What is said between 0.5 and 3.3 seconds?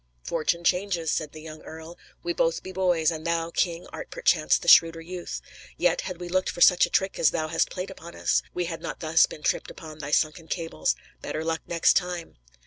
changes," said the young earl. "We both be boys; and